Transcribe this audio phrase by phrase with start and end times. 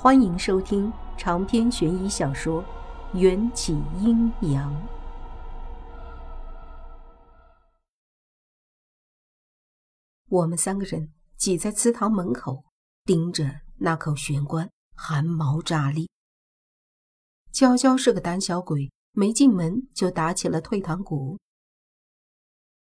[0.00, 2.62] 欢迎收听长篇悬疑小说
[3.18, 4.72] 《缘起阴阳》。
[10.28, 12.62] 我们三个人挤在祠堂门口，
[13.04, 16.08] 盯着那口玄关，汗毛炸立。
[17.50, 21.40] 娇娇是个胆小鬼，没进门就打起了退堂鼓。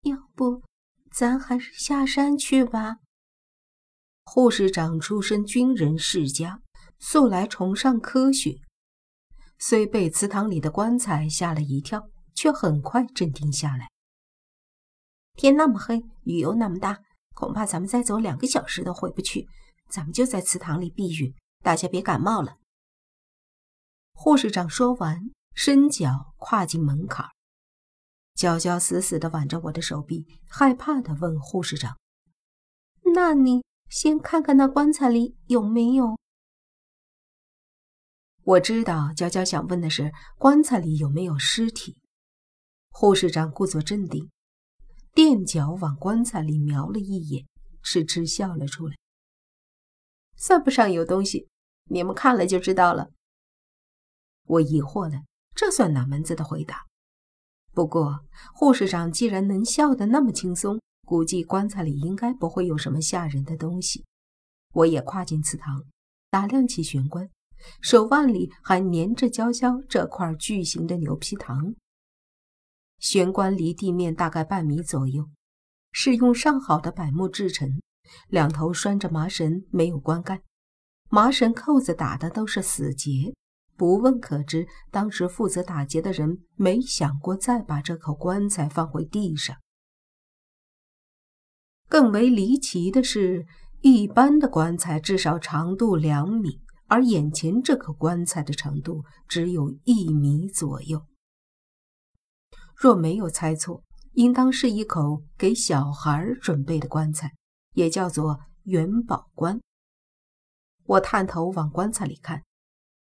[0.01, 0.61] 要不，
[1.09, 2.97] 咱还是下山去吧。
[4.25, 6.61] 护士长出身军人世家。
[6.99, 8.55] 素来崇尚科学，
[9.59, 13.89] 虽被祠堂里的棺材吓了一跳，却很快镇定下来。
[15.35, 16.99] 天那么黑，雨又那么大，
[17.35, 19.47] 恐怕咱们再走两个小时都回不去。
[19.89, 21.33] 咱们就在祠堂里避雨，
[21.63, 22.57] 大家别感冒了。
[24.13, 27.27] 护士长说完，伸脚跨进门槛。
[28.33, 31.97] 娇娇死死地挽着我的手臂，害怕地问护士长
[33.15, 36.17] ：“那你先看看那棺材里有没有？”
[38.47, 41.97] 我知道娇娇想问的是棺材里有没有尸体。
[42.89, 44.31] 护士长故作镇定，
[45.13, 47.45] 垫脚往棺材里瞄了一眼，
[47.83, 48.95] 嗤嗤笑了出来。
[50.37, 51.49] 算不上有东西，
[51.89, 53.09] 你们看了就知道了。
[54.45, 56.85] 我疑惑了，这算哪门子的回答？
[57.73, 58.21] 不过
[58.53, 64.05] 护士长既然能笑得那么轻松，估计棺材里应该不会有什么吓人的东西。
[64.71, 65.83] 我也跨进祠堂，
[66.29, 67.29] 打量起玄关。
[67.81, 71.75] 手腕里还粘着娇娇这块巨型的牛皮糖。
[72.99, 75.29] 玄关离地面大概半米左右，
[75.91, 77.79] 是用上好的柏木制成，
[78.29, 80.41] 两头拴着麻绳，没有棺盖。
[81.09, 83.33] 麻绳扣子打的都是死结，
[83.75, 89.55] 不问可知，当时负责打结的人没想过再把这口棺材放回地上。
[91.87, 93.45] 更为离奇的是，
[93.81, 96.61] 一般的棺材至少长度两米。
[96.87, 101.05] 而眼前这口棺材的长度只有一米左右，
[102.75, 103.83] 若没有猜错，
[104.13, 107.33] 应当是一口给小孩准备的棺材，
[107.73, 109.59] 也叫做元宝棺。
[110.85, 112.43] 我探头往棺材里看，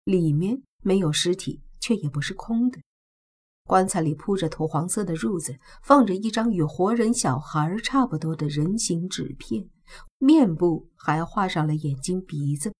[0.03, 2.81] 里面没有尸体，却也不是空的。
[3.65, 9.69] 棺材里铺着土黄色的褥子，放着一张与活人小孩差不多的人形纸片，
[10.17, 12.73] 面部还画上了眼睛、鼻子。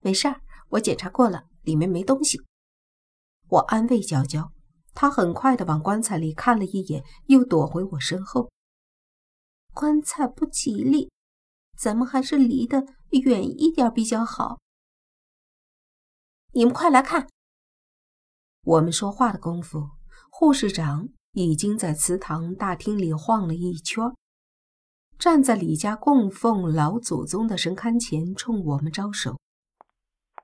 [0.00, 0.40] 没事儿，
[0.70, 2.40] 我检查过了，里面没东西。
[3.48, 4.52] 我安慰娇娇，
[4.94, 8.50] 她很快的往棺材里看了一眼，又躲回我身后。
[9.74, 11.10] 棺材不吉利，
[11.78, 14.58] 咱们还是离得远一点比较好。
[16.52, 17.28] 你们快来看！
[18.62, 19.90] 我们说话的功夫，
[20.30, 24.04] 护士长已经在祠堂大厅里晃了一圈，
[25.18, 29.38] 站在李家供奉老祖宗的神龛前，冲我们招手。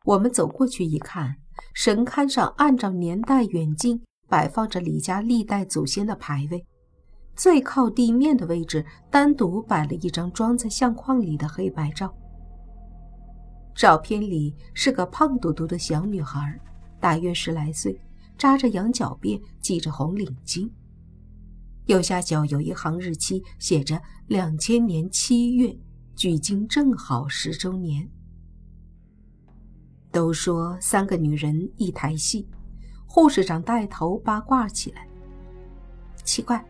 [0.06, 1.34] 我们走过去一看，
[1.74, 6.64] 神龛上按照年代远近摆放着李家历代祖先的牌位，
[7.34, 12.16] 最靠地面的位置单独摆了一张装在相框里的黑白照。
[13.74, 16.56] 照片里是个胖嘟嘟的小女孩，
[17.00, 18.00] 大约十来岁，
[18.38, 20.70] 扎着羊角辫，系着红领巾，
[21.86, 25.76] 右下角有一行日期，写着两千年七月，
[26.14, 28.08] 距今正好十周年。
[30.16, 32.48] 都说三个女人一台戏，
[33.04, 35.06] 护士长带头八卦起来。
[36.24, 36.64] 奇怪，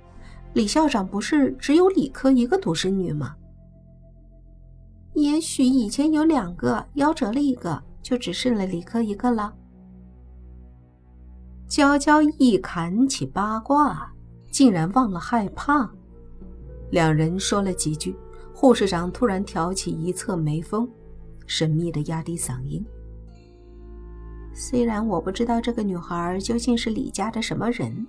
[0.52, 3.36] 李校长不是只有理科一个独生女吗？
[5.14, 9.54] 也许以前有两个，夭折了一个，就只剩了理科一个了。
[11.68, 14.12] 娇娇一侃起八卦，
[14.50, 15.88] 竟然忘了害怕。
[16.90, 18.16] 两人说了几句，
[18.52, 20.90] 护士长突然挑起一侧眉峰，
[21.46, 22.84] 神秘的压低嗓音。
[24.58, 28.06] 虽然我不知道这个女孩究竟是李家的什么人，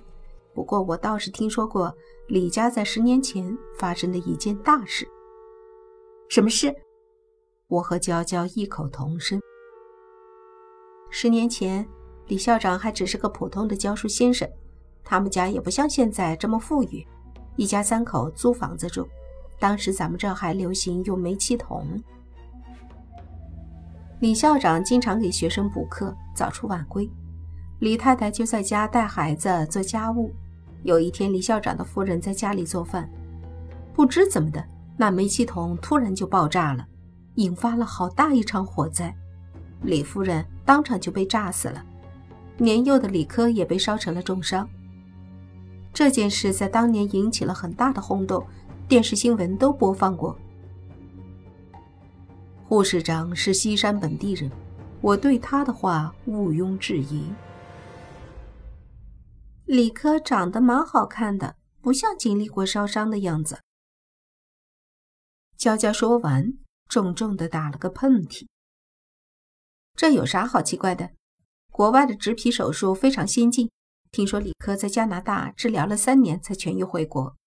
[0.53, 1.94] 不过我倒是听说过
[2.30, 5.06] 李家在十年前发生的一件大事。
[6.30, 6.74] 什么事？
[7.68, 9.38] 我和娇娇异口同声。
[11.09, 11.85] 十年前，
[12.28, 14.49] 李校长还只是个普通的教书先生，
[15.03, 17.05] 他们家也不像现在这么富裕，
[17.58, 19.05] 一家三口租房子住。
[19.59, 22.02] 当时咱们这还流行用煤气桶。
[24.19, 27.08] 李校长经常给学生补课，早出晚归。
[27.78, 30.34] 李太太就在家带孩子做家务。
[30.81, 33.08] 有一天，李校长的夫人在家里做饭，
[33.93, 34.64] 不知怎么的，
[34.97, 36.84] 那煤气桶突然就爆炸了，
[37.35, 39.16] 引发了好大一场火灾。
[39.84, 41.85] 李夫人当场就被炸死了，
[42.58, 44.67] 年幼的李科也被烧成了重伤。
[45.93, 48.43] 这件事在当年引起了很大的轰动，
[48.87, 50.35] 电视新闻都播放过。
[52.67, 54.52] 护士长是西山本地人，
[54.99, 57.34] 我对他的话毋庸置疑。
[59.64, 63.61] 李科长得蛮好看的，不像经历过烧伤的样子。
[65.55, 66.58] 娇娇说完，
[66.90, 68.47] 重重的打了个喷嚏。
[69.96, 71.11] 这有啥好奇怪的？
[71.72, 73.72] 国外的植皮手术非常先进，
[74.11, 77.37] 听说李科在加拿大治疗了三年才痊愈回国。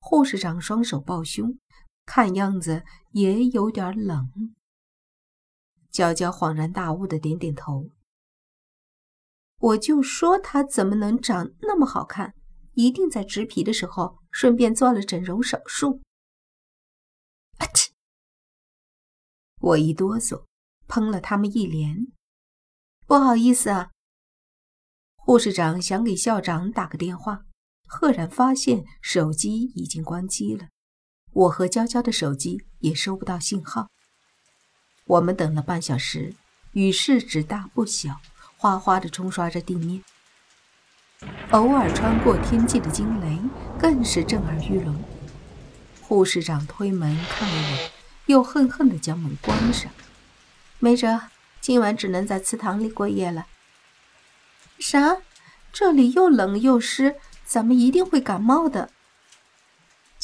[0.00, 1.58] 护士长双手抱胸，
[2.06, 4.54] 看样子也有点冷。
[5.90, 7.90] 娇娇恍然大悟的点点头。
[9.58, 12.34] 我就说他怎么能长那么好看，
[12.72, 16.02] 一定在植皮的时候顺便做了整容手术。
[17.58, 17.90] 啊嚏！
[19.60, 20.44] 我一哆嗦，
[20.88, 22.08] 喷了他们一脸。
[23.06, 23.92] 不好意思啊。
[25.14, 27.46] 护士长想给校长打个电话，
[27.86, 30.68] 赫然发现手机已经关机了。
[31.34, 33.88] 我和娇娇的手机也收不到信号。
[35.04, 36.34] 我们等了半小时，
[36.72, 38.20] 雨势只大不小。
[38.56, 40.02] 哗哗地冲刷着地面，
[41.50, 43.38] 偶尔穿过天际的惊雷
[43.78, 44.96] 更是震耳欲聋。
[46.00, 47.90] 护士长推门看了我，
[48.24, 49.92] 又恨恨地将门关上。
[50.78, 51.20] 没辙，
[51.60, 53.46] 今晚只能在祠堂里过夜了。
[54.78, 55.18] 啥？
[55.70, 58.88] 这里又冷又湿，咱们一定会感冒的。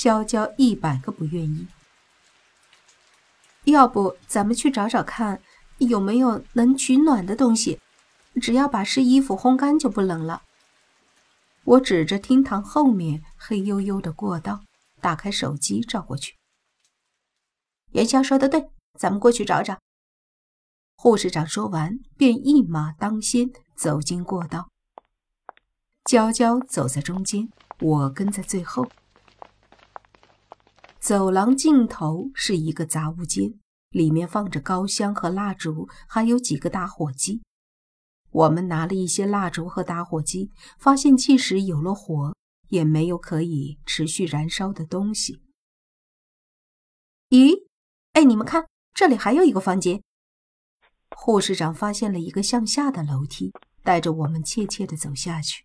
[0.01, 1.67] 娇娇一百个不愿意。
[3.65, 5.43] 要不咱们去找找看，
[5.77, 7.79] 有没有能取暖的东西。
[8.41, 10.41] 只要把湿衣服烘干，就不冷了。
[11.65, 14.63] 我指着厅堂后面黑黝黝的过道，
[15.03, 16.37] 打开手机照过去。
[17.91, 19.79] 元宵说的对，咱们过去找找。
[20.97, 24.71] 护士长说完，便一马当先走进过道。
[26.07, 27.51] 娇娇走在中间，
[27.81, 28.91] 我跟在最后。
[31.01, 33.59] 走廊尽头是一个杂物间，
[33.89, 37.41] 里面放着高香和蜡烛，还有几个打火机。
[38.31, 42.37] 我们拿了一些蜡烛和打火机，发现即使有了火，
[42.69, 45.41] 也没有可以持续燃烧的东西。
[47.31, 47.65] 咦，
[48.13, 50.03] 哎，你们看，这里还有一个房间。
[51.17, 53.53] 护士长发现了一个向下的楼梯，
[53.83, 55.65] 带着我们怯怯地走下去。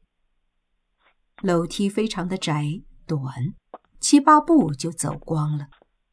[1.41, 3.53] 楼梯非常的窄短，
[4.07, 5.65] 七八步就走光了。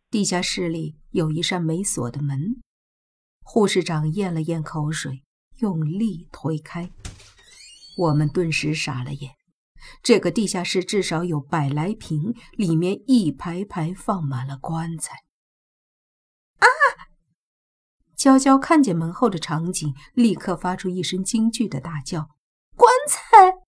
[0.08, 2.62] 地下室里有一扇没锁的门。
[3.42, 5.24] 护士长咽了咽口水。
[5.58, 6.90] 用力推开，
[7.98, 9.32] 我们顿时傻了眼。
[10.02, 15.18] 这个地下室至少有百来平，里面一排排放满了棺材。
[16.60, 16.66] 啊！
[18.16, 22.30] 娇娇看见门后的场景，立刻发出一声惊惧的大叫
[22.74, 23.58] ：“棺材！”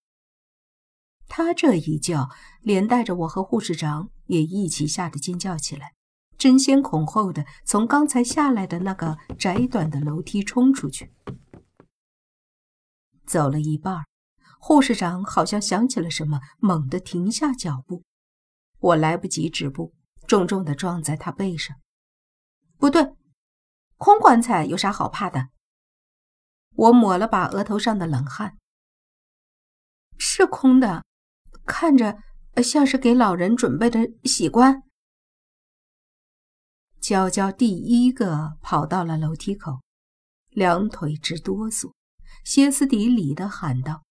[1.36, 5.92] 他这一叫，连带着我和护士长也一起吓得尖叫起来，
[6.38, 11.12] 争先恐后的从刚才下来的那个窄短的楼梯冲出去。
[13.26, 14.04] 走了一半，
[14.60, 18.04] 护士长好像想起了什么，猛地停下脚步。
[18.78, 19.92] 我来不及止步，
[20.28, 21.76] 重重的撞在他背上。
[22.78, 23.12] 不对，
[23.96, 25.48] 空棺材有啥好怕的？
[26.76, 28.56] 我抹了把额头上的冷汗。
[30.16, 31.04] 是空的，
[31.66, 32.18] 看着
[32.62, 34.82] 像是给老人准备的喜棺。
[37.00, 39.80] 娇娇第一个跑到了楼梯口，
[40.50, 41.92] 两腿直哆嗦。
[42.44, 44.02] 歇斯底里的喊道：“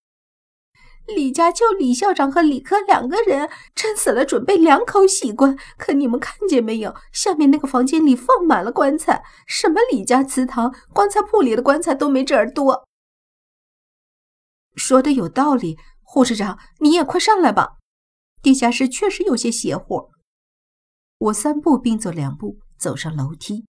[1.05, 5.57] 李家就李校长和李科两个人，撑死了准备两口喜棺。
[5.77, 6.95] 可你们看见没有？
[7.12, 12.88] 下面那个房间里放满了棺材，什么李家祠堂，棺材铺里的棺材都没这儿多。”
[14.75, 15.77] 说的有道理，
[16.13, 17.79] 护士长，你也快上来吧。
[18.43, 20.12] 地下室确实有些邪乎。
[21.17, 23.65] 我三步并作两步走上楼梯。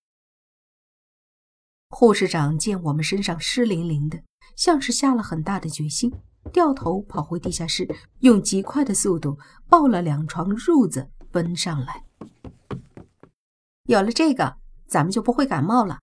[1.88, 4.22] 护士长见我们身上湿淋淋的。
[4.56, 6.12] 像是下了很大的决心，
[6.52, 7.88] 掉头跑回地下室，
[8.20, 9.38] 用极快的速度
[9.70, 12.04] 抱了两床褥子奔上来。
[13.84, 16.00] 有了这个，咱们就不会感冒了。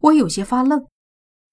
[0.00, 0.86] 我有些发愣，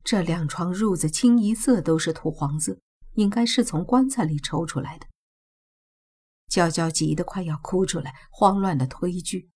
[0.06, 2.78] 这两床褥子清一色都是土黄色，
[3.14, 5.08] 应该是从棺材里抽出来的。
[6.48, 9.50] 娇娇急得快要哭出来，慌乱的推拒：“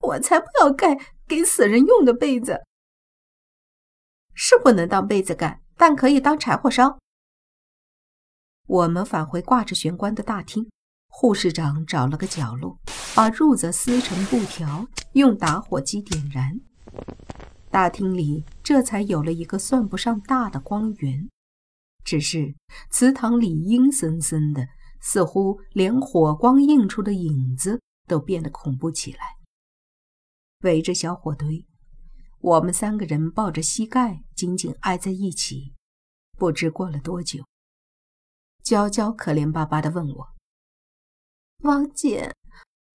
[0.00, 0.96] 我才不要盖
[1.26, 2.62] 给死人用的被子。”
[4.34, 6.98] 是不能当被子盖，但可以当柴火烧。
[8.66, 10.70] 我们返回挂着玄关的大厅，
[11.08, 12.78] 护士长找了个角落，
[13.14, 16.60] 把褥子撕成布条，用打火机点燃。
[17.70, 21.28] 大厅里这才有了一个算不上大的光源，
[22.06, 22.54] 只是
[22.88, 24.68] 祠堂里阴森森的，
[25.00, 29.18] 似乎连火光映出的影子都变得恐怖起来。
[30.62, 31.66] 围着小火堆，
[32.38, 35.74] 我们三个人抱着膝盖紧紧挨在一起。
[36.38, 37.44] 不知过了多久，
[38.62, 40.28] 娇娇可怜巴巴地问我
[41.64, 42.32] ：“王姐，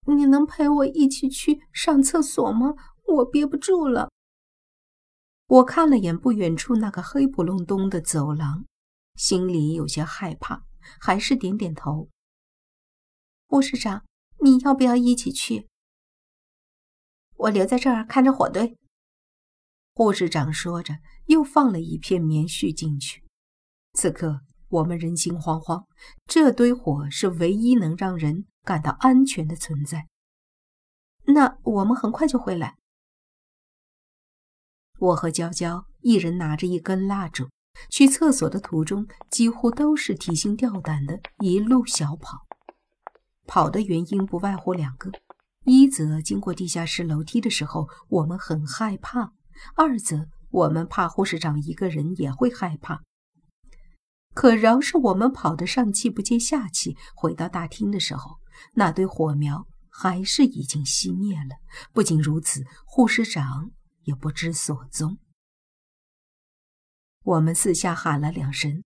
[0.07, 2.75] 你能陪我一起去上厕所吗？
[3.03, 4.09] 我憋不住了。”
[5.47, 8.63] 我看了眼不远处那个黑不隆咚的走廊，
[9.21, 10.65] 心里有些害怕，
[10.99, 12.09] 还是点点头。
[13.45, 14.03] 护士长，
[14.39, 15.69] 你要不要一起去？
[17.35, 18.75] 我留在这儿看着火堆。
[19.93, 20.95] 护士长说着，
[21.27, 23.23] 又放了一片棉絮进去。
[23.93, 25.85] 此刻我们人心惶惶，
[26.25, 30.07] 这堆火是唯一能让人感到安全的存在。
[31.25, 32.79] 那我们很快就回来。
[34.97, 37.51] 我和娇娇一人拿着一根蜡烛，
[37.89, 42.39] 去厕所的途中几乎都是提心吊胆的，一路小跑。
[43.47, 45.11] 跑的原因不外乎两个：
[45.65, 49.33] 一则经过地下室楼梯的时候我们很害怕；
[49.75, 53.01] 二则我们怕护士长一个人也会害怕。
[54.33, 58.37] 可饶是我们跑得上气不接下气，回到大厅的时候，
[58.75, 61.57] 那堆火苗还是已经熄灭了。
[61.91, 63.71] 不仅如此，护士长。
[64.03, 65.19] 也不知所踪。
[67.23, 68.83] 我们四下喊了两声，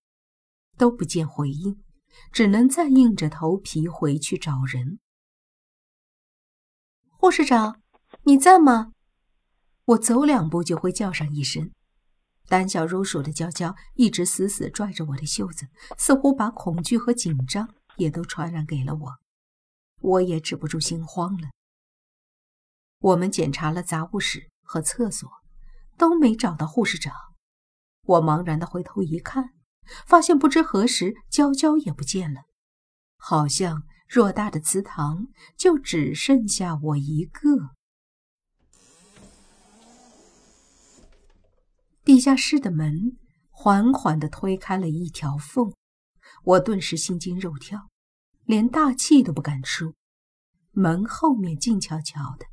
[0.77, 1.84] 都不见回应，
[2.32, 5.00] 只能再硬着头皮回去找人。
[7.10, 7.82] 护士长，
[8.24, 8.92] 你在吗？
[9.86, 11.72] 我走两步就会叫上一声。
[12.48, 19.13] 胆小如鼠的娇娇一直死死拽着我的袖子，似乎把恐惧和紧张也都传染给了我。
[20.01, 21.50] 我也止不住心慌了。
[23.00, 24.50] 我们检查了杂物室。
[24.68, 25.30] 和厕所
[25.96, 27.13] 都没找到护士长，
[28.06, 29.52] 我茫然的回头一看，
[30.06, 32.42] 发现不知何时娇娇也不见了，
[33.18, 37.72] 好像偌大的祠堂就只剩下我一个。
[42.04, 43.18] 地下室的门
[43.50, 45.74] 缓缓的推开了一条缝，
[46.44, 47.90] 我顿时心惊肉跳，
[48.44, 49.96] 连大气都不敢出。
[50.72, 52.46] 门后面静悄悄的。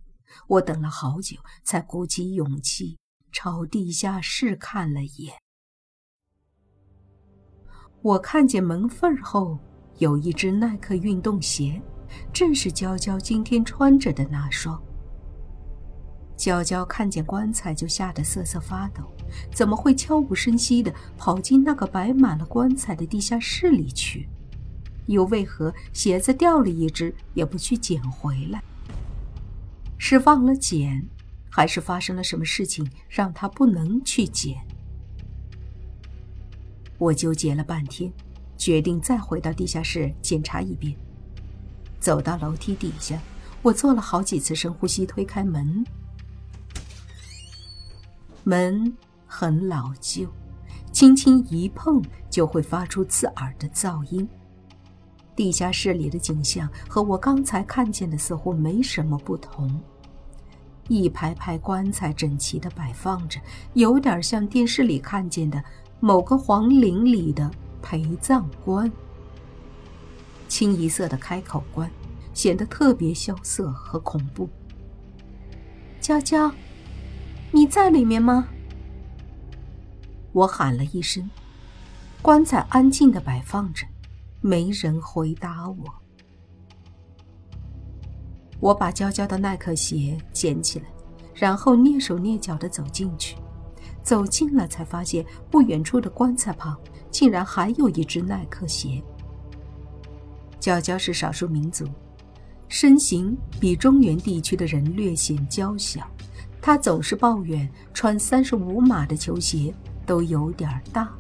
[0.48, 2.98] 我等了好久，才鼓起勇气
[3.30, 5.41] 朝地下室看了一眼。
[8.02, 9.56] 我看见门缝后
[9.98, 11.80] 有一只耐克运动鞋，
[12.32, 14.80] 正是娇娇今天穿着的那双。
[16.36, 19.04] 娇娇看见棺材就吓得瑟瑟发抖，
[19.54, 24.28] 怎么会悄无声息地跑进那个摆满了棺材的地下室里去？
[25.06, 28.60] 又为何鞋子掉了一只也不去捡回来？
[29.96, 31.06] 是忘了捡，
[31.48, 34.56] 还是发生了什么事情让他不能去捡？
[37.02, 38.12] 我纠结了半天，
[38.56, 40.94] 决定再回到地下室检查一遍。
[41.98, 43.18] 走到楼梯底下，
[43.60, 45.84] 我做了好几次深呼吸，推开门。
[48.44, 50.28] 门很老旧，
[50.92, 54.28] 轻轻一碰就会发出刺耳的噪音。
[55.34, 59.68] 地下室里的景象和我刚才看见的似乎没什么不同。
[60.86, 63.40] 一排排棺材整齐地摆放着，
[63.74, 65.60] 有点像电视里看见的
[66.04, 67.48] 某个皇陵里的
[67.80, 68.90] 陪葬棺。
[70.48, 71.88] 清一色的开口棺，
[72.34, 74.48] 显得特别萧瑟和恐怖。
[76.00, 76.50] 娇娇，
[77.52, 78.48] 你在里面吗？
[80.32, 81.30] 我喊了一声，
[82.20, 83.86] 棺材安静地摆放着，
[84.40, 85.94] 没人回答我。
[88.58, 90.86] 我把娇娇的耐克鞋捡起来，
[91.32, 93.36] 然后蹑手蹑脚地走进去。
[94.02, 96.78] 走近了，才发现不远处的棺材旁
[97.10, 99.02] 竟然还有一只耐克鞋。
[100.58, 101.86] 娇娇是少数民族，
[102.68, 106.06] 身形比中原地区的人略显娇小。
[106.60, 109.74] 她总是抱怨穿三十五码的球鞋
[110.06, 111.12] 都有点大，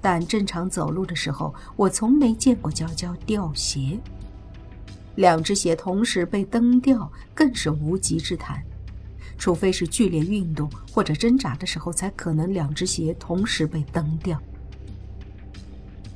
[0.00, 3.98] 但正常走路的时候，我从没见过娇娇掉鞋。
[5.16, 8.60] 两只鞋同时被蹬掉，更是无稽之谈。
[9.36, 14.40] 除非是剧烈运动或者挣扎的时候，才可能两只鞋同时被蹬掉。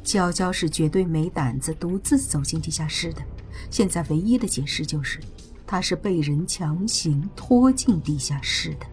[0.02, 3.22] 娇娇是绝对没胆子独自走进地下室的。
[3.70, 5.20] 现在唯一的解释就是，
[5.66, 8.86] 她是被人强行拖进地下室的。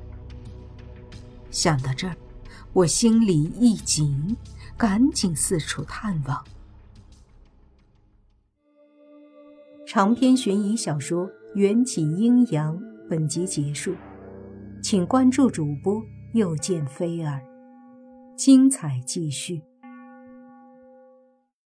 [1.52, 2.16] 想到这儿，
[2.74, 4.36] 我心里一紧，
[4.76, 6.44] 赶紧四处探望。
[9.88, 12.76] 长篇悬疑小说《缘起阴阳》
[13.08, 13.96] 本集结束，
[14.82, 16.04] 请关注主播
[16.34, 17.42] 又见菲儿，
[18.38, 19.62] 精彩继续。